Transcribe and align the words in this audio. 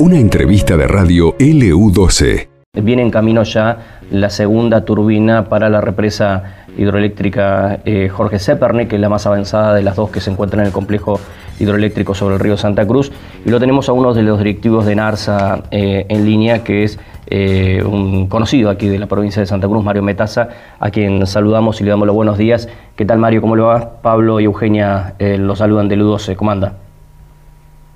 Una 0.00 0.18
entrevista 0.18 0.78
de 0.78 0.88
radio 0.88 1.36
LU12. 1.36 2.48
Viene 2.72 3.02
en 3.02 3.10
camino 3.10 3.42
ya 3.42 4.00
la 4.10 4.30
segunda 4.30 4.84
turbina 4.84 5.48
para 5.48 5.68
la 5.68 5.80
represa 5.80 6.64
hidroeléctrica 6.78 7.80
eh, 7.84 8.08
Jorge 8.08 8.38
Zeperny, 8.38 8.86
que 8.86 8.96
es 8.96 9.00
la 9.02 9.08
más 9.08 9.26
avanzada 9.26 9.74
de 9.74 9.82
las 9.82 9.96
dos 9.96 10.10
que 10.10 10.20
se 10.20 10.30
encuentran 10.30 10.60
en 10.60 10.68
el 10.68 10.72
complejo 10.72 11.20
hidroeléctrico 11.58 12.14
sobre 12.14 12.36
el 12.36 12.40
río 12.40 12.56
Santa 12.56 12.86
Cruz. 12.86 13.12
Y 13.44 13.50
lo 13.50 13.60
tenemos 13.60 13.88
a 13.88 13.92
uno 13.92 14.14
de 14.14 14.22
los 14.22 14.38
directivos 14.38 14.86
de 14.86 14.96
NARSA 14.96 15.64
eh, 15.70 16.06
en 16.08 16.24
línea, 16.24 16.64
que 16.64 16.84
es 16.84 16.98
eh, 17.26 17.82
un 17.84 18.26
conocido 18.26 18.70
aquí 18.70 18.88
de 18.88 18.98
la 18.98 19.06
provincia 19.06 19.40
de 19.40 19.46
Santa 19.46 19.68
Cruz, 19.68 19.84
Mario 19.84 20.02
Metaza, 20.02 20.48
a 20.78 20.90
quien 20.90 21.26
saludamos 21.26 21.80
y 21.80 21.84
le 21.84 21.90
damos 21.90 22.06
los 22.06 22.16
buenos 22.16 22.38
días. 22.38 22.68
¿Qué 22.96 23.04
tal, 23.04 23.18
Mario? 23.18 23.42
¿Cómo 23.42 23.54
le 23.54 23.62
va? 23.62 24.00
Pablo 24.00 24.40
y 24.40 24.44
Eugenia 24.44 25.14
los 25.18 25.58
saludan 25.58 25.88
de 25.88 25.98
LU12. 25.98 26.36
¿Cómo 26.36 26.52
anda? 26.52 26.74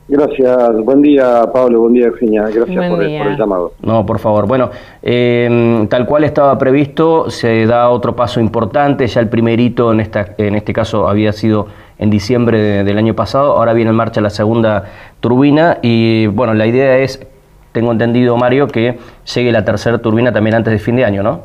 Gracias, 0.06 0.84
buen 0.84 1.00
día 1.00 1.50
Pablo, 1.50 1.80
buen 1.80 1.94
día 1.94 2.08
Eugenia, 2.08 2.42
gracias 2.42 2.90
por 2.90 3.02
el, 3.02 3.36
llamado. 3.38 3.72
No, 3.82 4.04
por 4.04 4.18
favor. 4.18 4.46
Bueno, 4.46 4.70
em, 5.02 5.88
tal 5.88 6.04
cual 6.04 6.24
estaba 6.24 6.58
previsto, 6.58 7.30
se 7.30 7.64
da 7.64 7.88
otro 7.88 8.14
paso 8.14 8.38
importante, 8.38 9.06
ya 9.06 9.20
el 9.20 9.30
primerito 9.30 9.92
en, 9.92 10.00
esta, 10.00 10.34
en 10.36 10.56
este 10.56 10.74
caso 10.74 11.08
había 11.08 11.32
sido 11.32 11.68
en 11.98 12.10
diciembre 12.10 12.84
del 12.84 12.98
año 12.98 13.14
pasado, 13.14 13.52
ahora 13.52 13.72
viene 13.72 13.92
en 13.92 13.96
marcha 13.96 14.20
la 14.20 14.28
segunda 14.28 14.84
turbina 15.20 15.78
y 15.80 16.26
bueno, 16.26 16.52
la 16.52 16.66
idea 16.66 16.98
es, 16.98 17.26
tengo 17.72 17.90
entendido 17.90 18.36
Mario, 18.36 18.68
que 18.68 18.98
llegue 19.34 19.52
la 19.52 19.64
tercera 19.64 19.98
turbina 19.98 20.32
también 20.32 20.54
antes 20.54 20.70
de 20.70 20.80
fin 20.80 20.96
de 20.96 21.06
año, 21.06 21.22
¿no? 21.22 21.44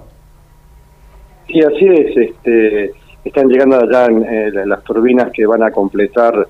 Sí, 1.47 1.61
así 1.61 1.85
es, 1.85 2.17
este, 2.17 2.91
están 3.23 3.47
llegando 3.47 3.89
ya 3.89 4.05
eh, 4.05 4.51
las 4.65 4.83
turbinas 4.83 5.31
que 5.31 5.45
van 5.45 5.63
a 5.63 5.71
completar 5.71 6.45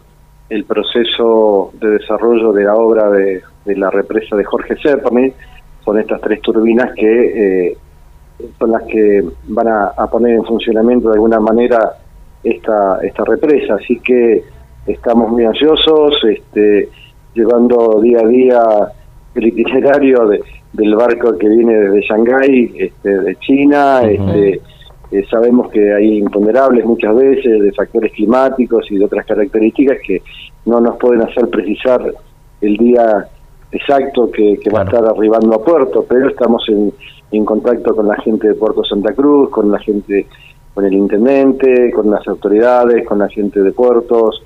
el 0.49 0.65
proceso 0.65 1.71
de 1.79 1.91
desarrollo 1.91 2.51
de 2.51 2.63
la 2.63 2.75
obra 2.75 3.09
de, 3.09 3.41
la 3.65 3.91
represa 3.91 4.35
de 4.35 4.43
Jorge 4.43 4.75
Serpame, 4.81 5.33
son 5.85 5.99
estas 5.99 6.19
tres 6.21 6.41
turbinas 6.41 6.91
que 6.95 7.67
eh, 7.67 7.77
son 8.57 8.71
las 8.71 8.83
que 8.83 9.23
van 9.47 9.67
a, 9.67 10.07
poner 10.07 10.35
en 10.35 10.45
funcionamiento 10.45 11.09
de 11.09 11.15
alguna 11.15 11.39
manera 11.39 11.93
esta, 12.43 12.99
esta 13.03 13.23
represa. 13.25 13.75
Así 13.75 13.99
que 13.99 14.43
estamos 14.87 15.29
muy 15.29 15.45
ansiosos, 15.45 16.23
este, 16.23 16.89
llevando 17.33 17.99
día 18.01 18.21
a 18.21 18.27
día 18.27 18.61
el 19.35 19.47
itinerario 19.47 20.29
del 20.73 20.95
barco 20.95 21.37
que 21.37 21.47
viene 21.47 21.73
desde 21.73 22.01
Shanghái, 22.01 22.73
este, 22.77 23.19
de 23.19 23.35
China, 23.37 24.01
este, 24.03 24.61
eh, 25.11 25.25
sabemos 25.29 25.69
que 25.71 25.93
hay 25.93 26.17
imponderables 26.17 26.85
muchas 26.85 27.15
veces 27.15 27.61
de 27.61 27.71
factores 27.71 28.11
climáticos 28.13 28.85
y 28.91 28.97
de 28.97 29.05
otras 29.05 29.25
características 29.25 29.97
que 30.05 30.21
no 30.65 30.79
nos 30.79 30.97
pueden 30.97 31.21
hacer 31.21 31.47
precisar 31.49 32.13
el 32.61 32.77
día 32.77 33.27
exacto 33.71 34.29
que, 34.31 34.59
va 34.73 34.81
a 34.81 34.83
estar 34.83 35.05
arribando 35.05 35.55
a 35.55 35.63
puerto, 35.63 36.05
pero 36.07 36.29
estamos 36.29 36.63
en, 36.69 36.93
en 37.31 37.45
contacto 37.45 37.95
con 37.95 38.07
la 38.07 38.15
gente 38.17 38.49
de 38.49 38.53
Puerto 38.55 38.83
Santa 38.83 39.13
Cruz, 39.13 39.49
con 39.49 39.71
la 39.71 39.79
gente, 39.79 40.27
con 40.73 40.85
el 40.85 40.93
intendente, 40.93 41.91
con 41.91 42.09
las 42.09 42.27
autoridades, 42.27 43.05
con 43.07 43.19
la 43.19 43.29
gente 43.29 43.61
de 43.61 43.71
puertos. 43.71 44.43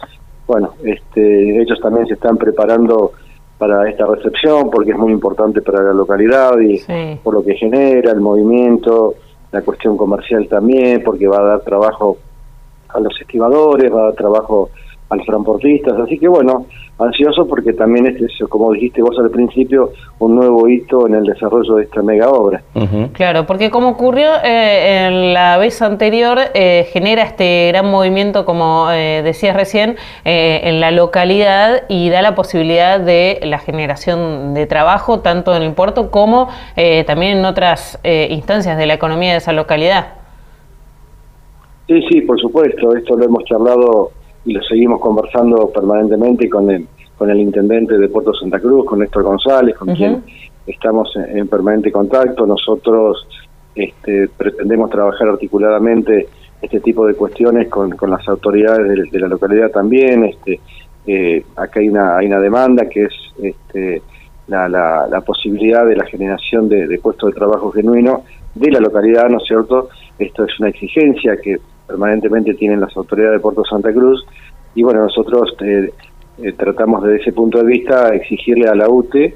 Bueno, 0.47 0.71
este, 0.83 1.61
ellos 1.61 1.79
también 1.81 2.05
se 2.07 2.13
están 2.13 2.37
preparando 2.37 3.11
para 3.57 3.89
esta 3.89 4.05
recepción 4.05 4.69
porque 4.69 4.91
es 4.91 4.97
muy 4.97 5.11
importante 5.11 5.61
para 5.61 5.83
la 5.83 5.93
localidad 5.93 6.59
y 6.59 6.81
por 7.23 7.33
lo 7.33 7.43
que 7.43 7.55
genera 7.55 8.11
el 8.11 8.19
movimiento 8.19 9.15
la 9.53 9.61
cuestión 9.61 9.95
comercial 9.95 10.47
también, 10.49 11.03
porque 11.03 11.27
va 11.27 11.37
a 11.39 11.43
dar 11.43 11.61
trabajo 11.61 12.17
a 12.89 12.99
los 12.99 13.13
estibadores, 13.21 13.93
va 13.93 14.01
a 14.01 14.05
dar 14.05 14.15
trabajo 14.15 14.71
a 15.09 15.15
los 15.15 15.25
transportistas, 15.25 15.93
así 15.99 16.17
que 16.17 16.27
bueno, 16.27 16.65
ansioso 16.99 17.47
porque 17.47 17.73
también 17.73 18.05
este 18.05 18.25
es, 18.25 18.49
como 18.49 18.71
dijiste 18.71 19.01
vos 19.01 19.17
al 19.19 19.29
principio, 19.29 19.91
un 20.19 20.35
nuevo 20.35 20.67
hito 20.67 21.07
en 21.07 21.15
el 21.15 21.23
desarrollo 21.23 21.75
de 21.75 21.83
esta 21.83 22.01
mega 22.01 22.29
obra. 22.29 22.61
Claro, 23.13 23.45
porque 23.45 23.69
como 23.69 23.89
ocurrió 23.89 24.29
eh, 24.43 25.07
en 25.07 25.33
la 25.33 25.57
vez 25.57 25.81
anterior, 25.81 26.37
eh, 26.53 26.87
genera 26.91 27.23
este 27.23 27.69
gran 27.69 27.89
movimiento, 27.89 28.45
como 28.45 28.89
eh, 28.91 29.21
decías 29.23 29.55
recién, 29.55 29.95
en 30.25 30.79
la 30.79 30.91
localidad 30.91 31.83
y 31.89 32.09
da 32.09 32.21
la 32.21 32.35
posibilidad 32.35 32.99
de 32.99 33.39
la 33.43 33.59
generación 33.59 34.53
de 34.53 34.65
trabajo 34.65 35.19
tanto 35.19 35.55
en 35.55 35.63
el 35.63 35.73
puerto 35.73 36.11
como 36.11 36.49
también 37.05 37.37
en 37.37 37.45
otras 37.45 37.99
instancias 38.29 38.77
de 38.77 38.85
la 38.85 38.93
economía 38.93 39.31
de 39.31 39.37
esa 39.37 39.53
localidad. 39.53 40.13
Sí, 41.87 42.01
sí, 42.09 42.21
por 42.21 42.39
supuesto, 42.39 42.95
esto 42.95 43.17
lo 43.17 43.25
hemos 43.25 43.43
charlado 43.45 44.11
y 44.45 44.53
lo 44.53 44.61
seguimos 44.63 44.99
conversando 44.99 45.69
permanentemente 45.69 46.49
con 46.49 46.69
el, 46.69 46.87
con 47.17 47.29
el 47.29 47.39
intendente 47.39 47.97
de 47.97 48.09
Puerto 48.09 48.33
Santa 48.33 48.59
Cruz, 48.59 48.85
con 48.85 48.99
Néstor 48.99 49.23
González, 49.23 49.75
con 49.77 49.95
quien 49.95 50.23
estamos 50.67 51.15
en, 51.15 51.47
permanente 51.47 51.91
contacto. 51.91 52.45
Nosotros 52.45 53.27
este, 53.75 54.27
pretendemos 54.27 54.89
trabajar 54.89 55.29
articuladamente 55.29 56.27
este 56.61 56.79
tipo 56.79 57.05
de 57.05 57.13
cuestiones 57.13 57.69
con, 57.69 57.91
con 57.91 58.09
las 58.09 58.27
autoridades 58.27 59.11
de, 59.11 59.19
la 59.19 59.27
localidad 59.27 59.69
también. 59.71 60.25
Este, 60.25 60.59
eh, 61.05 61.43
acá 61.55 61.79
hay 61.79 61.89
una, 61.89 62.17
hay 62.17 62.27
una 62.27 62.39
demanda 62.39 62.87
que 62.89 63.03
es 63.03 63.13
este, 63.41 64.01
la, 64.47 64.67
la, 64.69 65.21
posibilidad 65.21 65.85
de 65.85 65.95
la 65.95 66.05
generación 66.05 66.69
de, 66.69 66.87
de 66.87 66.99
puestos 66.99 67.29
de 67.29 67.35
trabajo 67.35 67.71
genuino 67.71 68.23
de 68.55 68.71
la 68.71 68.79
localidad, 68.79 69.29
¿no 69.29 69.37
es 69.37 69.43
cierto? 69.45 69.89
Esto 70.19 70.45
es 70.45 70.59
una 70.59 70.69
exigencia 70.69 71.37
que 71.37 71.57
permanentemente 71.87 72.53
tienen 72.53 72.81
las 72.81 72.95
autoridades 72.95 73.37
de 73.37 73.41
Puerto 73.41 73.63
Santa 73.65 73.93
Cruz. 73.93 74.25
Y 74.75 74.83
bueno, 74.83 75.01
nosotros 75.01 75.55
eh, 75.61 75.91
eh, 76.41 76.53
tratamos 76.53 77.03
desde 77.03 77.21
ese 77.21 77.33
punto 77.33 77.59
de 77.59 77.65
vista 77.65 78.13
exigirle 78.13 78.67
a 78.67 78.75
la 78.75 78.89
UTE, 78.89 79.35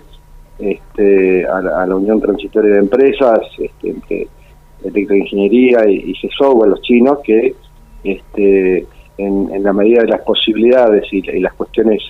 este, 0.59 1.45
a, 1.45 1.61
la, 1.61 1.95
Unión 1.95 2.19
Transitoria 2.19 2.71
de 2.71 2.79
Empresas, 2.79 3.39
este, 3.59 3.89
entre 3.89 4.27
Electroingeniería 4.83 5.87
y, 5.87 6.11
y 6.11 6.29
a 6.41 6.67
los 6.67 6.81
chinos, 6.81 7.19
que 7.23 7.53
este, 8.03 8.85
en, 9.17 9.63
la 9.63 9.73
medida 9.73 10.01
de 10.01 10.07
las 10.07 10.21
posibilidades 10.21 11.05
y, 11.11 11.21
las 11.39 11.53
cuestiones 11.53 12.01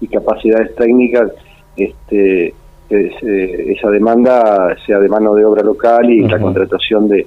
y 0.00 0.06
capacidades 0.08 0.74
técnicas, 0.76 1.32
este, 1.76 2.54
esa 2.88 3.90
demanda 3.90 4.76
sea 4.86 4.98
de 4.98 5.08
mano 5.08 5.34
de 5.34 5.44
obra 5.44 5.62
local 5.62 6.08
y 6.10 6.22
la 6.22 6.38
contratación 6.38 7.08
de, 7.08 7.26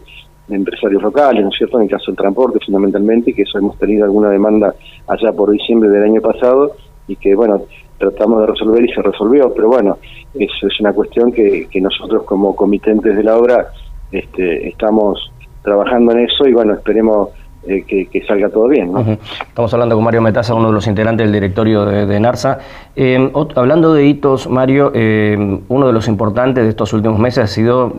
empresarios 0.49 1.01
locales, 1.01 1.43
¿no 1.43 1.49
es 1.49 1.57
cierto? 1.57 1.77
En 1.77 1.83
el 1.83 1.89
caso 1.89 2.05
del 2.07 2.17
transporte 2.17 2.59
fundamentalmente, 2.65 3.33
que 3.33 3.43
eso 3.43 3.57
hemos 3.57 3.77
tenido 3.77 4.05
alguna 4.05 4.29
demanda 4.29 4.73
allá 5.07 5.31
por 5.31 5.51
diciembre 5.51 5.89
del 5.89 6.03
año 6.03 6.21
pasado 6.21 6.75
y 7.07 7.15
que, 7.15 7.35
bueno, 7.35 7.63
tratamos 7.97 8.41
de 8.41 8.47
resolver 8.47 8.83
y 8.83 8.93
se 8.93 9.01
resolvió, 9.01 9.53
pero 9.53 9.67
bueno, 9.69 9.97
eso 10.33 10.67
es 10.67 10.79
una 10.79 10.93
cuestión 10.93 11.31
que, 11.31 11.67
que 11.69 11.79
nosotros 11.79 12.23
como 12.23 12.55
comitentes 12.55 13.15
de 13.15 13.23
la 13.23 13.37
obra 13.37 13.67
este, 14.11 14.67
estamos 14.67 15.31
trabajando 15.61 16.11
en 16.13 16.25
eso 16.25 16.47
y 16.47 16.53
bueno, 16.53 16.73
esperemos 16.73 17.29
eh, 17.63 17.83
que, 18.11 18.23
salga 18.25 18.49
todo 18.49 18.67
bien. 18.67 18.91
Estamos 19.47 19.71
hablando 19.71 19.93
con 19.93 20.03
Mario 20.03 20.23
Metaza, 20.23 20.55
uno 20.55 20.69
de 20.69 20.73
los 20.73 20.87
integrantes 20.87 21.25
del 21.25 21.31
directorio 21.31 21.85
de, 21.85 22.19
NARSA. 22.19 22.57
Eh, 22.95 23.31
hablando 23.55 23.93
de 23.93 24.03
hitos, 24.07 24.49
Mario, 24.49 24.91
eh, 24.95 25.59
uno 25.67 25.85
de 25.85 25.93
los 25.93 26.07
importantes 26.07 26.63
de 26.63 26.71
estos 26.71 26.91
últimos 26.93 27.19
meses 27.19 27.43
ha 27.43 27.47
sido 27.47 27.93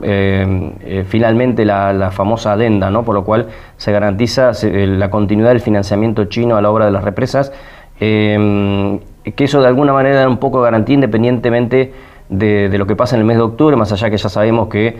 finalmente 1.06 1.64
la, 1.64 2.10
famosa 2.10 2.54
adenda, 2.54 2.90
¿no? 2.90 3.04
por 3.04 3.14
lo 3.14 3.24
cual 3.24 3.46
se 3.76 3.92
garantiza 3.92 4.50
la 4.64 5.10
continuidad 5.10 5.50
del 5.50 5.60
financiamiento 5.60 6.24
chino 6.24 6.56
a 6.56 6.62
la 6.62 6.68
obra 6.68 6.86
de 6.86 6.90
las 6.90 7.04
represas, 7.04 7.52
que 7.98 8.98
eso 9.38 9.60
de 9.60 9.68
alguna 9.68 9.92
manera 9.92 10.22
da 10.22 10.28
un 10.28 10.38
poco 10.38 10.58
de 10.58 10.64
garantía 10.64 10.96
independientemente 10.96 11.92
de, 12.28 12.68
de, 12.68 12.78
lo 12.78 12.86
que 12.86 12.96
pasa 12.96 13.14
en 13.14 13.20
el 13.20 13.26
mes 13.26 13.36
de 13.36 13.42
octubre, 13.44 13.76
más 13.76 13.92
allá 13.92 14.10
que 14.10 14.16
ya 14.16 14.28
sabemos 14.28 14.68
que 14.68 14.96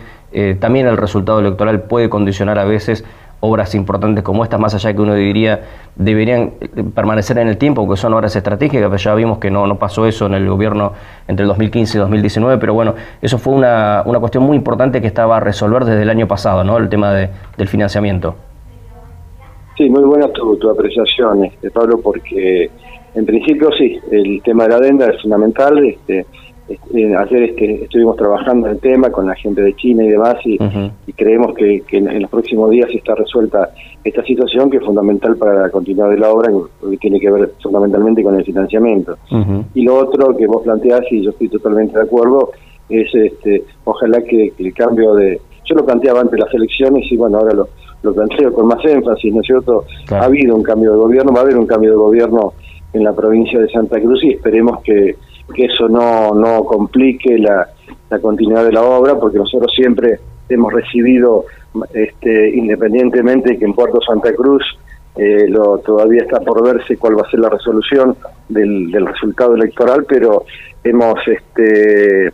también 0.61 0.87
el 0.87 0.97
resultado 0.97 1.41
electoral 1.41 1.83
puede 1.83 2.09
condicionar 2.09 2.59
a 2.59 2.65
veces 2.65 3.05
obras 3.45 3.75
importantes 3.75 4.23
como 4.23 4.45
estas, 4.45 4.61
más 4.61 4.73
allá 4.75 4.95
que 4.95 5.01
uno 5.01 5.15
diría 5.15 5.61
deberían 5.97 6.53
permanecer 6.95 7.39
en 7.39 7.49
el 7.49 7.59
tiempo, 7.59 7.85
porque 7.85 8.01
son 8.01 8.15
obras 8.15 8.37
estratégicas, 8.37 8.85
pero 8.85 8.97
ya 8.97 9.15
vimos 9.17 9.39
que 9.39 9.51
no, 9.51 9.67
no 9.67 9.79
pasó 9.79 10.07
eso 10.07 10.27
en 10.27 10.35
el 10.35 10.49
gobierno 10.49 10.93
entre 11.27 11.43
el 11.43 11.49
2015 11.49 11.99
y 11.99 12.01
2019, 12.01 12.59
pero 12.59 12.73
bueno, 12.73 12.95
eso 13.21 13.39
fue 13.39 13.55
una, 13.55 14.05
una 14.07 14.21
cuestión 14.21 14.45
muy 14.45 14.57
importante 14.57 15.01
que 15.01 15.09
estaba 15.09 15.39
a 15.39 15.41
resolver 15.41 15.85
desde 15.85 16.03
el 16.03 16.11
año 16.11 16.29
pasado, 16.29 16.63
¿no? 16.63 16.79
El 16.79 16.89
tema 16.89 17.13
de, 17.13 17.31
del 17.59 17.67
financiamiento. 17.67 18.37
Sí, 19.77 19.91
muy 19.91 20.05
buena 20.05 20.29
tu, 20.29 20.57
tu 20.59 20.71
apreciación, 20.71 21.45
este, 21.45 21.69
Pablo, 21.73 22.01
porque 22.01 22.71
en 23.15 23.27
principio 23.27 23.71
sí, 23.77 23.99
el 24.13 24.41
tema 24.45 24.65
de 24.65 24.71
la 24.71 24.77
adenda 24.77 25.07
es 25.07 25.21
fundamental, 25.21 25.85
este, 25.85 26.27
este, 26.69 27.17
ayer 27.17 27.43
este, 27.43 27.85
estuvimos 27.85 28.17
trabajando 28.17 28.69
en 28.69 28.75
el 28.75 28.81
tema 28.81 29.11
con 29.11 29.27
la 29.27 29.35
gente 29.35 29.61
de 29.63 29.75
China 29.75 30.05
y 30.05 30.09
demás 30.09 30.37
y, 30.45 30.59
creemos 31.17 31.55
que, 31.55 31.83
en, 31.91 32.23
los 32.23 32.31
próximos 32.31 32.71
días 32.71 32.89
está 32.93 33.15
resuelta 33.15 33.71
esta 34.05 34.23
situación 34.25 34.71
que 34.71 34.79
es 34.79 34.85
fundamental 34.85 35.37
para 35.37 35.63
la 35.63 35.71
continuidad 35.71 36.11
de 36.11 36.19
la 36.19 36.31
obra 36.31 36.53
que 36.91 36.97
tiene 36.99 37.21
que 37.21 37.31
ver 37.31 37.53
fundamentalmente 37.63 38.23
con 38.23 38.37
el 38.37 38.45
financiamiento. 38.45 39.17
Y 39.75 39.83
lo 39.83 39.97
otro 39.97 40.37
que 40.37 40.47
vos 40.47 40.63
planteás 40.63 41.03
y 41.11 41.23
yo 41.23 41.31
estoy 41.31 41.49
totalmente 41.49 41.97
de 41.97 42.05
acuerdo 42.05 42.51
es 42.89 43.09
este, 43.15 43.65
ojalá 43.85 44.23
que, 44.23 44.53
el 44.59 44.75
cambio 44.75 45.15
de... 45.15 45.41
Yo 45.65 45.77
lo 45.77 45.87
planteaba 45.87 46.21
antes 46.21 46.33
de 46.33 46.45
las 46.45 46.55
elecciones 46.55 47.05
y 47.11 47.17
bueno, 47.17 47.39
ahora 47.39 47.55
lo, 47.55 47.69
lo 48.03 48.13
planteo 48.13 48.53
con 48.53 48.67
más 48.67 48.85
énfasis, 48.85 49.33
¿no 49.33 49.41
es 49.41 49.47
cierto? 49.47 49.85
Ha 50.11 50.25
habido 50.25 50.57
un 50.57 50.63
cambio 50.63 50.93
de 50.93 50.99
gobierno, 50.99 51.33
va 51.33 51.41
a 51.41 51.43
haber 51.43 51.57
un 51.57 51.67
cambio 51.67 51.91
de 51.91 51.97
gobierno 51.97 52.53
en 52.93 53.05
la 53.05 53.13
provincia 53.15 53.59
de 53.61 53.69
Santa 53.71 54.01
Cruz 54.01 54.23
y 54.25 54.33
esperemos 54.33 54.83
que, 54.83 55.17
eso 55.55 55.87
no, 55.87 56.33
no 56.35 56.65
complique 56.65 57.37
la, 57.39 57.69
la 58.09 58.19
continuidad 58.19 58.65
de 58.65 58.73
la 58.73 58.83
obra, 58.83 59.19
porque 59.19 59.39
nosotros 59.39 59.71
siempre 59.75 60.19
hemos 60.55 60.73
recibido, 60.73 61.45
este, 61.93 62.51
independientemente 62.51 63.59
que 63.59 63.65
en 63.65 63.75
Puerto 63.75 64.01
Santa 64.01 64.33
Cruz 64.35 64.63
eh, 65.17 65.47
lo, 65.49 65.79
todavía 65.79 66.23
está 66.23 66.41
por 66.41 66.63
verse 66.63 66.97
cuál 66.97 67.19
va 67.19 67.23
a 67.27 67.31
ser 67.31 67.41
la 67.41 67.51
resolución 67.51 68.17
del, 68.49 68.91
del 68.91 69.07
resultado 69.07 69.55
electoral, 69.55 70.07
pero 70.09 70.45
hemos 70.85 71.17
este, 71.27 72.33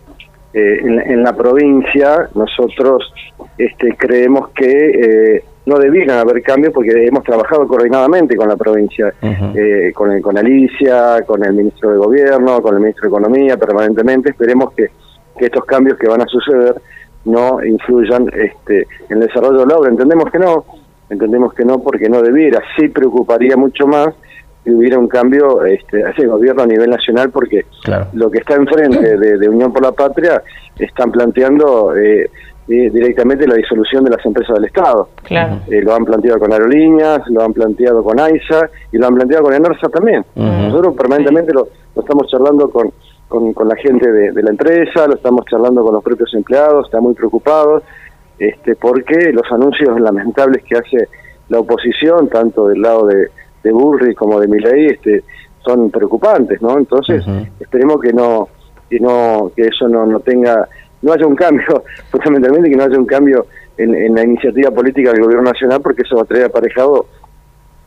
eh, 0.55 0.81
en, 0.83 1.23
la 1.23 1.35
provincia 1.35 2.31
nosotros 2.35 3.13
este, 3.59 3.95
creemos 3.99 4.49
que 4.51 5.37
eh, 5.37 5.45
no 5.67 5.79
debieran 5.79 6.19
haber 6.19 6.43
cambios 6.43 6.73
porque 6.73 7.05
hemos 7.05 7.23
trabajado 7.23 7.69
coordinadamente 7.69 8.35
con 8.35 8.49
la 8.49 8.57
provincia, 8.57 9.13
eh, 9.21 9.93
con, 9.95 10.23
con 10.23 10.39
Alicia, 10.39 11.23
con 11.27 11.45
el 11.45 11.53
ministro 11.53 11.91
de 11.91 11.99
Gobierno, 11.99 12.63
con 12.63 12.75
el 12.75 12.81
ministro 12.81 13.03
de 13.03 13.17
Economía 13.17 13.57
permanentemente. 13.59 14.31
Esperemos 14.31 14.73
que, 14.73 14.87
que 15.39 15.47
estos 15.47 15.67
cambios 15.67 15.99
que 15.99 16.09
van 16.09 16.23
a 16.23 16.27
suceder 16.27 16.77
no 17.25 17.63
influyan 17.65 18.31
este, 18.33 18.87
en 19.09 19.21
el 19.21 19.29
desarrollo 19.29 19.61
de 19.61 19.67
la 19.67 19.77
obra. 19.77 19.91
Entendemos 19.91 20.31
que 20.31 20.39
no, 20.39 20.65
entendemos 21.11 21.55
que 21.55 21.65
no 21.65 21.79
porque 21.81 22.09
no 22.09 22.23
debiera. 22.23 22.61
Sí 22.77 22.89
preocuparía 22.89 23.57
mucho 23.57 23.87
más 23.87 24.15
que 24.65 24.73
hubiera 24.73 24.99
un 24.99 25.09
cambio 25.09 25.65
este, 25.65 26.01
ese 26.01 26.27
gobierno 26.27 26.63
a 26.63 26.67
nivel 26.67 26.91
nacional 26.91 27.31
porque 27.31 27.65
lo 28.13 28.31
que 28.31 28.39
está 28.39 28.55
enfrente 28.55 29.17
de, 29.17 29.49
Unión 29.49 29.73
por 29.73 29.83
la 29.83 29.93
Patria 29.93 30.43
están 30.79 31.11
planteando 31.11 31.97
eh, 31.97 32.31
eh, 32.69 32.91
directamente 32.91 33.47
la 33.47 33.55
disolución 33.55 34.05
de 34.05 34.11
las 34.11 34.25
empresas 34.27 34.55
del 34.57 34.67
Estado. 34.67 35.09
Eh, 35.31 35.81
lo 35.83 35.95
han 35.95 36.05
planteado 36.05 36.39
con 36.39 36.53
Aerolíneas, 36.53 37.23
lo 37.29 37.43
han 37.43 37.53
planteado 37.53 38.03
con 38.03 38.21
AISA 38.21 38.69
y 38.93 38.99
lo 38.99 39.07
han 39.07 39.15
planteado 39.15 39.45
con 39.45 39.55
ENERSA 39.55 39.89
también. 39.89 40.25
Nosotros 40.35 40.95
permanentemente 40.95 41.53
lo, 41.55 41.69
estamos 41.97 42.27
charlando 42.31 42.69
con, 42.71 42.93
con, 43.29 43.55
la 43.69 43.77
gente 43.77 44.11
de, 44.11 44.43
la 44.43 44.51
empresa, 44.51 45.07
lo 45.07 45.15
estamos 45.15 45.45
charlando 45.45 45.85
con 45.85 45.95
los 45.95 46.03
propios 46.03 46.33
empleados, 46.35 46.87
están 46.87 47.03
muy 47.03 47.15
preocupados 47.15 47.83
este, 48.39 48.77
porque 48.77 49.33
los 49.33 49.51
anuncios 49.51 50.01
lamentables 50.01 50.65
que 50.65 50.77
hace 50.77 51.09
la 51.49 51.61
oposición, 51.61 52.29
tanto 52.29 52.69
del 52.69 52.81
lado 52.81 53.07
de, 53.07 53.29
de 53.63 53.73
Burri 53.73 54.15
como 54.15 54.41
de 54.41 54.49
Milei, 54.49 54.87
este, 54.87 55.25
son 55.65 55.91
preocupantes, 55.91 56.63
¿no? 56.63 56.79
Entonces, 56.79 57.25
esperemos 57.61 58.01
que 58.01 58.13
no 58.13 58.49
que 58.89 59.01
no 59.01 59.51
que 59.55 59.63
eso 59.63 59.87
no, 59.89 60.07
no 60.07 60.21
tenga 60.21 60.67
no 61.03 61.13
haya 61.13 61.27
un 61.27 61.37
cambio, 61.37 61.85
fundamentalmente 62.11 62.71
que 62.71 62.77
no 62.77 62.85
haya 62.85 62.99
un 62.99 63.07
cambio 63.07 63.47
en, 63.77 63.95
en 63.95 64.15
la 64.15 64.25
iniciativa 64.25 64.71
política 64.71 65.13
del 65.13 65.23
gobierno 65.23 65.45
nacional, 65.45 65.81
porque 65.83 66.03
eso 66.03 66.17
va 66.17 66.23
a 66.23 66.27
traer 66.27 66.47
aparejado 66.47 67.07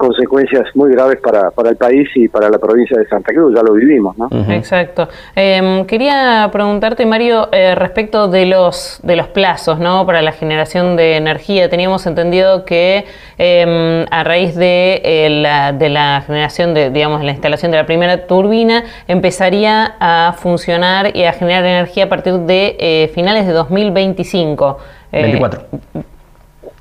consecuencias 0.01 0.63
muy 0.73 0.91
graves 0.91 1.19
para, 1.21 1.51
para 1.51 1.69
el 1.69 1.75
país 1.75 2.09
y 2.15 2.27
para 2.27 2.49
la 2.49 2.57
provincia 2.57 2.97
de 2.97 3.07
Santa 3.07 3.31
Cruz, 3.31 3.53
ya 3.55 3.61
lo 3.61 3.73
vivimos, 3.73 4.17
¿no? 4.17 4.29
Exacto. 4.49 5.07
Em, 5.35 5.85
quería 5.85 6.49
preguntarte, 6.51 7.05
Mario, 7.05 7.49
eh, 7.51 7.75
respecto 7.75 8.27
de 8.27 8.47
los, 8.47 8.99
de 9.03 9.15
los 9.15 9.27
plazos, 9.27 9.77
¿no? 9.77 10.03
Para 10.07 10.23
la 10.23 10.31
generación 10.31 10.95
de 10.95 11.17
energía. 11.17 11.69
Teníamos 11.69 12.07
entendido 12.07 12.65
que 12.65 13.05
em, 13.37 14.07
a 14.09 14.23
raíz 14.23 14.55
de, 14.55 15.01
eh, 15.03 15.29
la, 15.29 15.71
de 15.71 15.89
la 15.89 16.23
generación 16.25 16.73
de, 16.73 16.89
digamos, 16.89 17.23
la 17.23 17.33
instalación 17.33 17.69
de 17.71 17.77
la 17.77 17.85
primera 17.85 18.25
turbina, 18.25 18.83
empezaría 19.07 19.97
a 19.99 20.33
funcionar 20.35 21.15
y 21.15 21.25
a 21.25 21.33
generar 21.33 21.63
energía 21.63 22.05
a 22.05 22.09
partir 22.09 22.33
de 22.39 22.75
eh, 22.79 23.11
finales 23.13 23.45
de 23.45 23.53
2025. 23.53 24.79
24. 25.11 25.61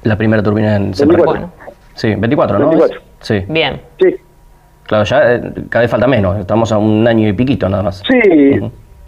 La 0.04 0.16
primera 0.16 0.42
turbina 0.42 0.76
en 0.76 0.92
Bueno. 0.92 1.59
Sí, 2.00 2.14
24, 2.16 2.58
¿no? 2.58 2.68
24. 2.70 3.00
Sí. 3.20 3.44
Bien. 3.46 3.78
Sí. 4.00 4.16
Claro, 4.84 5.04
ya 5.04 5.34
eh, 5.34 5.52
cada 5.68 5.82
vez 5.82 5.90
falta 5.90 6.06
menos, 6.06 6.38
estamos 6.38 6.72
a 6.72 6.78
un 6.78 7.06
año 7.06 7.28
y 7.28 7.34
piquito 7.34 7.68
nada 7.68 7.82
más. 7.82 8.02
Sí, 8.08 8.60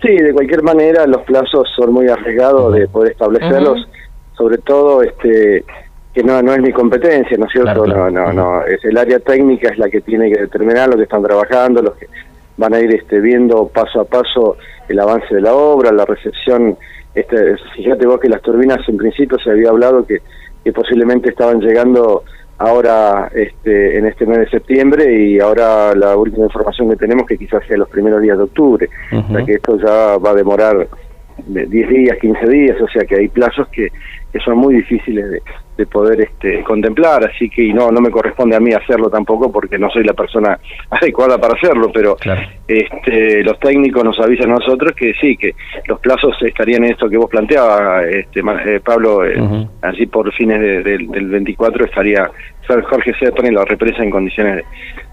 sí, 0.02 0.14
de 0.14 0.32
cualquier 0.34 0.62
manera 0.62 1.06
los 1.06 1.22
plazos 1.22 1.70
son 1.74 1.94
muy 1.94 2.06
arriesgados 2.08 2.74
de 2.74 2.86
poder 2.88 3.12
establecerlos, 3.12 3.88
sobre 4.36 4.58
todo 4.58 5.02
este 5.02 5.64
que 6.12 6.22
no, 6.22 6.42
no 6.42 6.52
es 6.52 6.60
mi 6.60 6.70
competencia, 6.70 7.38
¿no 7.38 7.46
es 7.46 7.52
cierto? 7.52 7.86
No, 7.86 8.10
no, 8.10 8.30
no, 8.30 8.62
es 8.66 8.84
el 8.84 8.98
área 8.98 9.18
técnica 9.20 9.70
es 9.70 9.78
la 9.78 9.88
que 9.88 10.02
tiene 10.02 10.30
que 10.30 10.42
determinar 10.42 10.90
lo 10.90 10.96
que 10.96 11.04
están 11.04 11.22
trabajando, 11.22 11.80
los 11.80 11.94
que 11.94 12.06
van 12.58 12.74
a 12.74 12.80
ir 12.80 12.94
este, 12.94 13.20
viendo 13.20 13.68
paso 13.68 14.02
a 14.02 14.04
paso 14.04 14.58
el 14.88 15.00
avance 15.00 15.34
de 15.34 15.40
la 15.40 15.54
obra, 15.54 15.90
la 15.92 16.04
recepción. 16.04 16.76
Este, 17.14 17.56
fíjate 17.74 18.06
vos 18.06 18.20
que 18.20 18.28
las 18.28 18.42
turbinas 18.42 18.86
en 18.86 18.98
principio 18.98 19.38
se 19.38 19.50
había 19.50 19.70
hablado 19.70 20.04
que, 20.06 20.18
que 20.62 20.72
posiblemente 20.72 21.30
estaban 21.30 21.60
llegando 21.60 22.22
ahora 22.62 23.30
este, 23.34 23.98
en 23.98 24.06
este 24.06 24.24
mes 24.24 24.38
de 24.38 24.50
septiembre 24.50 25.12
y 25.12 25.40
ahora 25.40 25.94
la 25.94 26.16
última 26.16 26.44
información 26.44 26.90
que 26.90 26.96
tenemos 26.96 27.26
que 27.26 27.36
quizás 27.36 27.66
sea 27.66 27.76
los 27.76 27.88
primeros 27.88 28.22
días 28.22 28.38
de 28.38 28.44
octubre, 28.44 28.88
o 29.12 29.32
sea 29.32 29.44
que 29.44 29.52
esto 29.54 29.78
ya 29.78 30.16
va 30.16 30.30
a 30.30 30.34
demorar 30.34 30.88
10 31.46 31.68
días, 31.88 32.18
15 32.20 32.48
días, 32.48 32.80
o 32.80 32.88
sea 32.88 33.04
que 33.04 33.16
hay 33.16 33.28
plazos 33.28 33.66
que, 33.68 33.88
que 34.32 34.38
son 34.40 34.58
muy 34.58 34.74
difíciles 34.76 35.28
de, 35.30 35.42
de 35.76 35.86
poder 35.86 36.20
este, 36.20 36.62
contemplar, 36.62 37.24
así 37.24 37.48
que 37.48 37.64
y 37.64 37.72
no 37.72 37.90
no 37.90 38.00
me 38.00 38.10
corresponde 38.10 38.56
a 38.56 38.60
mí 38.60 38.72
hacerlo 38.72 39.08
tampoco 39.08 39.50
porque 39.50 39.78
no 39.78 39.90
soy 39.90 40.04
la 40.04 40.12
persona 40.12 40.58
adecuada 40.90 41.38
para 41.38 41.54
hacerlo, 41.54 41.90
pero 41.92 42.16
este, 42.68 43.42
los 43.42 43.58
técnicos 43.58 44.04
nos 44.04 44.18
avisan 44.20 44.50
a 44.50 44.54
nosotros 44.54 44.92
que 44.92 45.14
sí, 45.20 45.36
que 45.36 45.54
los 45.86 45.98
plazos 46.00 46.36
estarían 46.42 46.84
en 46.84 46.92
esto 46.92 47.08
que 47.08 47.16
vos 47.16 47.30
planteabas, 47.30 48.04
este, 48.06 48.40
eh, 48.40 48.80
Pablo, 48.84 49.24
eh, 49.24 49.66
así 49.82 50.06
por 50.06 50.32
fines 50.34 50.84
del 50.84 51.08
24 51.08 51.86
estaría 51.86 52.30
Jorge 52.66 53.12
pone 53.36 53.50
la 53.50 53.64
represa 53.64 54.02
en 54.02 54.10
condiciones 54.10 54.64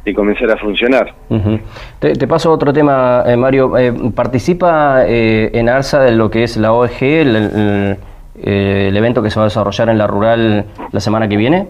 de, 0.06 0.14
comenzar 0.14 0.50
a 0.50 0.58
funcionar. 0.58 1.14
te, 2.00 2.28
paso 2.28 2.52
otro 2.52 2.74
tema, 2.74 3.24
eh, 3.28 3.36
Mario. 3.36 3.72
¿Participa 4.16 5.04
en 5.06 5.70
ARSA 5.70 6.02
de 6.02 6.14
lo 6.14 6.32
que 6.32 6.44
es 6.44 6.58
la 6.58 6.74
OEG, 6.74 7.04
el 7.04 7.98
eh, 8.42 8.88
el 8.90 8.98
evento 8.98 9.22
que 9.22 9.30
se 9.30 9.40
va 9.40 9.46
a 9.46 9.50
desarrollar 9.50 9.90
en 9.90 9.98
la 9.98 10.08
rural 10.08 10.66
la 10.92 11.00
semana 11.00 11.28
que 11.28 11.38
viene? 11.38 11.68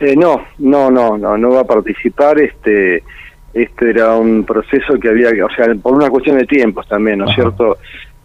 Eh, 0.00 0.16
no, 0.16 0.42
no, 0.58 0.90
no, 0.90 1.16
no, 1.16 1.38
no 1.38 1.50
va 1.50 1.60
a 1.60 1.64
participar. 1.64 2.40
Este, 2.40 3.04
este 3.54 3.90
era 3.90 4.16
un 4.16 4.44
proceso 4.44 4.94
que 5.00 5.08
había, 5.08 5.28
o 5.44 5.50
sea, 5.50 5.72
por 5.80 5.94
una 5.94 6.10
cuestión 6.10 6.38
de 6.38 6.46
tiempos 6.46 6.88
también, 6.88 7.18
¿no 7.18 7.26
es 7.26 7.34
cierto? 7.34 7.78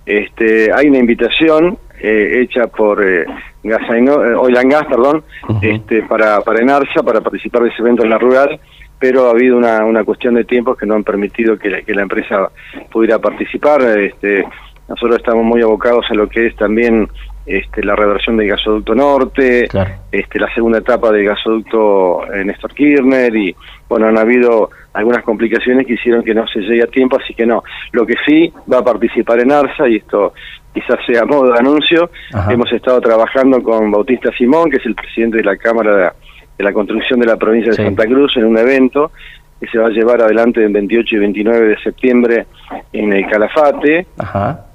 Este, 0.06 0.72
hay 0.74 0.88
una 0.88 1.00
invitación 1.00 1.78
eh, 2.00 2.42
hecha 2.42 2.68
por 2.68 3.04
eh, 3.04 3.26
Oilan 3.64 4.70
Gas, 4.70 4.86
perdón, 4.86 5.24
este, 5.62 6.04
para, 6.04 6.42
para 6.42 6.62
Enarsa, 6.62 7.04
para 7.04 7.22
participar 7.22 7.64
de 7.64 7.70
ese 7.70 7.82
evento 7.82 8.04
en 8.04 8.10
la 8.10 8.18
rural, 8.18 8.60
pero 8.98 9.28
ha 9.28 9.32
habido 9.32 9.58
una, 9.58 9.84
una 9.84 10.04
cuestión 10.04 10.36
de 10.36 10.46
tiempos 10.46 10.78
que 10.78 10.86
no 10.86 10.96
han 10.96 11.04
permitido 11.04 11.58
que 11.58 11.70
la, 11.70 11.82
que 11.82 11.94
la 11.94 12.04
empresa 12.04 12.50
pudiera 12.92 13.20
participar. 13.20 13.82
Este, 13.82 14.46
nosotros 14.88 15.18
estamos 15.18 15.44
muy 15.44 15.62
abocados 15.62 16.06
a 16.10 16.14
lo 16.14 16.28
que 16.28 16.48
es 16.48 16.56
también 16.56 17.10
este, 17.46 17.84
la 17.84 17.96
reversión 17.96 18.38
del 18.38 18.50
gasoducto 18.50 18.94
norte, 18.94 19.68
este, 20.12 20.40
la 20.40 20.54
segunda 20.54 20.80
etapa 20.80 21.12
del 21.12 21.26
gasoducto 21.26 22.22
Néstor 22.44 22.74
Kirchner 22.74 23.36
y 23.36 23.56
bueno, 23.88 24.08
han 24.08 24.18
habido 24.18 24.70
algunas 24.94 25.24
complicaciones 25.24 25.86
que 25.86 25.94
hicieron 25.94 26.24
que 26.24 26.34
no 26.34 26.48
se 26.48 26.60
llegue 26.60 26.84
a 26.84 26.88
tiempo, 26.88 27.18
así 27.22 27.34
que 27.34 27.46
no. 27.46 27.64
Lo 27.92 28.06
que 28.06 28.16
sí 28.26 28.52
va 28.72 28.80
a 28.80 28.84
participar 28.84 29.40
en 29.40 29.52
ARSA 29.52 29.88
y 29.88 29.98
esto 29.98 30.34
quizás 30.74 30.98
sea 31.06 31.26
modo 31.26 31.54
de 31.54 31.60
anuncio, 31.60 32.10
hemos 32.50 32.72
estado 32.72 33.00
trabajando 33.02 33.64
con 33.64 33.90
Bautista 33.92 34.30
Simón, 34.38 34.70
que 34.70 34.78
es 34.78 34.86
el 34.86 34.96
presidente 34.96 35.38
de 35.38 35.44
la 35.44 35.58
Cámara 35.58 36.14
de, 36.58 36.64
la 36.64 36.74
Construcción 36.74 37.20
de 37.20 37.28
la 37.28 37.38
provincia 37.38 37.72
de 37.72 37.78
Santa 37.78 38.06
Cruz, 38.06 38.36
en 38.38 38.46
un 38.46 38.58
evento 38.58 39.12
que 39.60 39.68
se 39.68 39.78
va 39.78 39.88
a 39.88 39.92
llevar 39.92 40.22
adelante 40.22 40.64
el 40.64 40.72
28 40.72 41.16
y 41.16 41.20
29 41.20 41.68
de 41.68 41.78
septiembre 41.80 42.46
en 42.94 43.14
el 43.14 43.28
Calafate. 43.28 44.08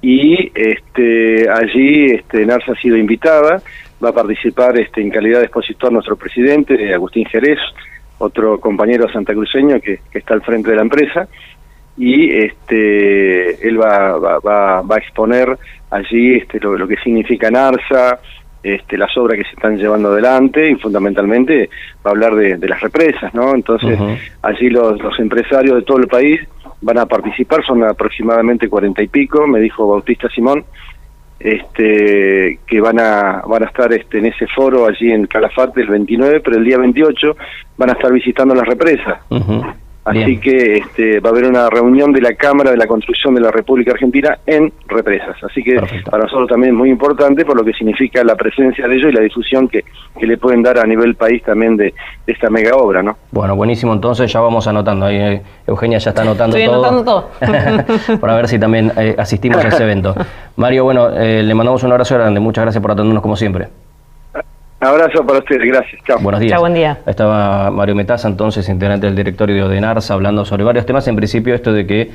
Y 0.01 0.51
este 0.53 1.49
allí 1.49 2.05
este 2.07 2.45
Narsa 2.45 2.73
ha 2.73 2.75
sido 2.75 2.97
invitada 2.97 3.61
va 4.03 4.09
a 4.09 4.13
participar 4.13 4.77
este 4.77 5.01
en 5.01 5.09
calidad 5.09 5.39
de 5.39 5.45
expositor 5.45 5.91
nuestro 5.91 6.17
presidente 6.17 6.93
Agustín 6.93 7.25
Jerez 7.25 7.59
otro 8.17 8.59
compañero 8.59 9.11
santacruceño 9.11 9.79
que, 9.79 9.99
que 10.11 10.19
está 10.19 10.33
al 10.33 10.41
frente 10.41 10.69
de 10.69 10.75
la 10.75 10.81
empresa. 10.83 11.27
Y 11.95 12.31
este 12.31 13.67
él 13.67 13.79
va, 13.79 14.17
va, 14.17 14.39
va, 14.39 14.81
va 14.81 14.95
a 14.95 14.99
exponer 14.99 15.57
allí 15.91 16.35
este 16.35 16.59
lo, 16.59 16.77
lo 16.77 16.87
que 16.87 16.97
significa 16.97 17.51
Narsa 17.51 18.19
este, 18.63 18.97
las 18.97 19.15
obras 19.17 19.37
que 19.37 19.43
se 19.43 19.51
están 19.51 19.77
llevando 19.77 20.09
adelante 20.09 20.69
y 20.69 20.75
fundamentalmente 20.75 21.69
va 22.05 22.09
a 22.09 22.13
hablar 22.13 22.35
de, 22.35 22.57
las 22.67 22.79
represas, 22.79 23.33
¿no? 23.33 23.53
Entonces, 23.53 23.99
allí 24.41 24.69
los, 24.69 25.01
los, 25.01 25.19
empresarios 25.19 25.75
de 25.75 25.81
todo 25.81 25.97
el 25.97 26.07
país 26.07 26.39
van 26.81 26.97
a 26.97 27.05
participar, 27.05 27.63
son 27.65 27.83
aproximadamente 27.83 28.69
cuarenta 28.69 29.03
y 29.03 29.07
pico, 29.07 29.45
me 29.47 29.59
dijo 29.59 29.87
Bautista 29.87 30.29
Simón, 30.29 30.63
este, 31.39 32.59
que 32.65 32.79
van 32.79 32.99
a, 32.99 33.41
van 33.45 33.63
a 33.63 33.65
estar 33.65 33.91
este, 33.91 34.19
en 34.19 34.27
ese 34.27 34.47
foro 34.47 34.87
allí 34.87 35.11
en 35.11 35.27
Calafate 35.27 35.81
el 35.81 35.87
29, 35.87 36.39
pero 36.39 36.57
el 36.57 36.63
día 36.63 36.77
28 36.77 37.35
van 37.77 37.89
a 37.89 37.93
estar 37.93 38.13
visitando 38.13 38.55
las 38.55 38.65
represas. 38.65 39.19
Así 40.05 40.37
que 40.37 40.77
este, 40.79 41.19
va 41.21 41.29
a 41.29 41.31
haber 41.31 41.45
una 41.45 41.69
reunión 41.69 42.11
de 42.11 42.21
la 42.21 42.33
Cámara 42.33 42.71
de 42.71 42.77
la 42.77 42.87
Construcción 42.87 43.35
de 43.35 43.41
la 43.41 43.51
República 43.51 43.91
Argentina 43.91 44.37
en 44.45 44.73
represas. 44.87 45.35
Así 45.43 45.63
que 45.63 45.79
para 46.09 46.23
nosotros 46.23 46.49
también 46.49 46.73
es 46.73 46.77
muy 46.77 46.89
importante 46.89 47.45
por 47.45 47.55
lo 47.55 47.63
que 47.63 47.71
significa 47.71 48.21
la 48.23 48.35
presencia 48.35 48.85
de 48.87 48.95
ellos 48.95 49.11
y 49.11 49.15
la 49.15 49.21
difusión 49.21 49.67
que, 49.67 49.83
le 50.21 50.37
pueden 50.37 50.63
dar 50.63 50.77
a 50.79 50.85
nivel 50.85 51.15
país 51.15 51.43
también 51.43 51.77
de, 51.77 51.93
esta 52.27 52.49
mega 52.49 52.75
obra. 52.75 53.01
¿no? 53.01 53.17
Bueno, 53.31 53.55
buenísimo. 53.55 53.93
Entonces 53.93 54.31
ya 54.31 54.41
vamos 54.41 54.67
anotando. 54.67 55.05
Ahí, 55.05 55.15
eh, 55.15 55.41
Eugenia 55.67 55.97
ya 55.99 56.09
está 56.09 56.21
anotando 56.21 56.57
Estoy 56.57 56.73
todo. 56.73 56.85
Anotando 56.85 57.29
todo. 58.07 58.19
para 58.19 58.35
ver 58.35 58.47
si 58.47 58.59
también 58.59 58.91
eh, 58.97 59.15
asistimos 59.17 59.63
a 59.63 59.69
ese 59.69 59.83
evento. 59.83 60.15
Mario, 60.57 60.83
bueno, 60.83 61.09
eh, 61.09 61.43
le 61.43 61.53
mandamos 61.53 61.83
un 61.83 61.91
abrazo 61.91 62.15
grande. 62.15 62.39
Muchas 62.39 62.63
gracias 62.63 62.81
por 62.81 62.91
atendernos 62.91 63.21
como 63.21 63.35
siempre. 63.35 63.67
Abrazo 64.83 65.25
para 65.25 65.39
ustedes, 65.39 65.65
gracias. 65.65 66.01
Chao. 66.05 66.19
Buenos 66.19 66.41
días. 66.41 66.51
Chao, 66.51 66.59
buen 66.59 66.73
día. 66.73 66.99
Estaba 67.05 67.71
Mario 67.71 67.95
Metaza, 67.95 68.27
entonces 68.27 68.67
integrante 68.67 69.05
del 69.05 69.15
directorio 69.15 69.69
de 69.69 69.79
NARSA, 69.79 70.13
hablando 70.13 70.43
sobre 70.43 70.63
varios 70.63 70.85
temas. 70.85 71.07
En 71.07 71.15
principio, 71.15 71.55
esto 71.55 71.71
de 71.71 71.87
que 71.87 72.11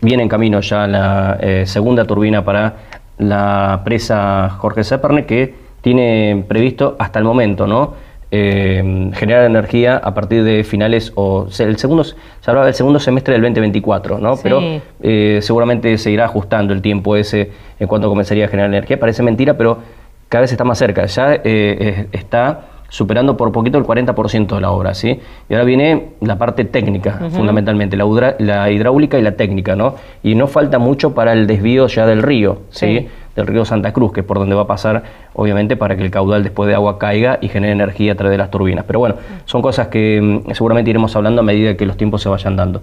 viene 0.00 0.22
en 0.22 0.28
camino 0.28 0.60
ya 0.60 0.86
la 0.86 1.36
eh, 1.40 1.64
segunda 1.66 2.04
turbina 2.04 2.44
para 2.44 2.74
la 3.18 3.82
presa 3.84 4.50
Jorge 4.58 4.84
Seperne, 4.84 5.26
que 5.26 5.54
tiene 5.80 6.44
previsto 6.46 6.96
hasta 6.98 7.18
el 7.18 7.24
momento, 7.24 7.66
¿no? 7.66 7.94
Eh, 8.32 9.10
generar 9.14 9.44
energía 9.44 9.96
a 9.96 10.12
partir 10.12 10.42
de 10.42 10.64
finales 10.64 11.12
o 11.14 11.46
el 11.60 11.78
segundo 11.78 12.02
se 12.02 12.16
hablaba 12.46 12.66
del 12.66 12.74
segundo 12.74 12.98
semestre 12.98 13.32
del 13.34 13.42
2024, 13.42 14.18
¿no? 14.18 14.34
Pero 14.42 14.60
eh, 15.00 15.38
seguramente 15.42 15.96
se 15.96 16.10
irá 16.10 16.24
ajustando 16.24 16.72
el 16.72 16.82
tiempo 16.82 17.14
ese 17.14 17.52
en 17.78 17.86
cuanto 17.86 18.08
comenzaría 18.08 18.46
a 18.46 18.48
generar 18.48 18.68
energía. 18.68 18.98
Parece 18.98 19.22
mentira, 19.22 19.56
pero 19.56 19.78
cada 20.28 20.42
vez 20.42 20.52
está 20.52 20.64
más 20.64 20.78
cerca, 20.78 21.06
ya 21.06 21.34
eh, 21.34 22.08
está 22.12 22.66
superando 22.88 23.36
por 23.36 23.52
poquito 23.52 23.78
el 23.78 23.84
40% 23.84 24.54
de 24.54 24.60
la 24.60 24.70
obra, 24.70 24.94
¿sí? 24.94 25.20
Y 25.48 25.54
ahora 25.54 25.64
viene 25.64 26.10
la 26.20 26.38
parte 26.38 26.64
técnica, 26.64 27.28
fundamentalmente, 27.30 27.96
la, 27.96 28.34
la, 28.38 28.70
hidráulica 28.70 29.18
y 29.18 29.22
la 29.22 29.32
técnica, 29.32 29.76
¿no? 29.76 29.94
Y 30.22 30.34
no 30.34 30.46
falta 30.46 30.78
mucho 30.78 31.14
para 31.14 31.32
el 31.32 31.46
desvío 31.46 31.86
ya 31.88 32.06
del 32.06 32.22
río, 32.22 32.60
¿sí? 32.70 33.08
Del 33.34 33.46
río 33.46 33.64
Santa 33.64 33.92
Cruz, 33.92 34.12
que 34.12 34.20
es 34.20 34.26
por 34.26 34.38
donde 34.38 34.54
va 34.54 34.62
a 34.62 34.66
pasar, 34.66 35.02
obviamente, 35.34 35.76
para 35.76 35.96
que 35.96 36.02
el 36.02 36.10
caudal 36.10 36.42
después 36.42 36.68
de 36.68 36.74
agua 36.74 36.98
caiga 36.98 37.38
y 37.40 37.48
genere 37.48 37.72
energía 37.72 38.12
a 38.12 38.14
través 38.14 38.32
de 38.32 38.38
las 38.38 38.50
turbinas. 38.50 38.84
Pero 38.86 38.98
bueno, 38.98 39.16
son 39.44 39.60
cosas 39.60 39.88
que 39.88 40.20
mm, 40.46 40.52
seguramente 40.52 40.90
iremos 40.90 41.14
hablando 41.16 41.40
a 41.40 41.44
medida 41.44 41.76
que 41.76 41.84
los 41.84 41.96
tiempos 41.96 42.22
se 42.22 42.28
vayan 42.28 42.56
dando. 42.56 42.82